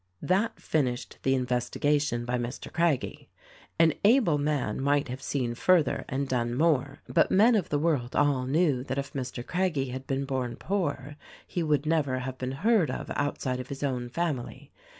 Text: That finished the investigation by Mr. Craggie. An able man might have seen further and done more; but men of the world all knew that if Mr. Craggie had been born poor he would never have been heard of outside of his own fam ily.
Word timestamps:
That 0.23 0.59
finished 0.59 1.19
the 1.21 1.35
investigation 1.35 2.25
by 2.25 2.39
Mr. 2.39 2.73
Craggie. 2.73 3.29
An 3.77 3.93
able 4.03 4.39
man 4.39 4.81
might 4.81 5.09
have 5.09 5.21
seen 5.21 5.53
further 5.53 6.05
and 6.09 6.27
done 6.27 6.55
more; 6.55 7.03
but 7.07 7.29
men 7.29 7.53
of 7.53 7.69
the 7.69 7.77
world 7.77 8.15
all 8.15 8.47
knew 8.47 8.83
that 8.85 8.97
if 8.97 9.13
Mr. 9.13 9.45
Craggie 9.45 9.89
had 9.89 10.07
been 10.07 10.25
born 10.25 10.55
poor 10.55 11.17
he 11.45 11.61
would 11.61 11.85
never 11.85 12.17
have 12.17 12.39
been 12.39 12.51
heard 12.65 12.89
of 12.89 13.11
outside 13.15 13.59
of 13.59 13.67
his 13.69 13.83
own 13.83 14.09
fam 14.09 14.39
ily. 14.39 14.71